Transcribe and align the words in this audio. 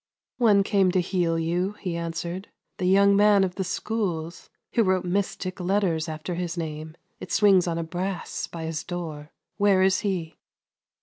"One 0.49 0.63
came 0.63 0.91
to 0.93 0.99
heal 0.99 1.37
you," 1.37 1.73
he 1.73 1.95
answered 1.95 2.47
—"the 2.79 2.87
young 2.87 3.15
man 3.15 3.43
of 3.43 3.53
the 3.53 3.63
schools, 3.63 4.49
who 4.73 4.81
wrote 4.81 5.05
mystic 5.05 5.59
letters 5.59 6.09
after 6.09 6.33
his 6.33 6.57
name; 6.57 6.95
it 7.19 7.31
swings 7.31 7.67
on 7.67 7.77
a 7.77 7.83
brass 7.83 8.47
by 8.47 8.63
his 8.63 8.83
door— 8.83 9.29
where 9.59 9.83
is 9.83 9.99
he? 9.99 10.39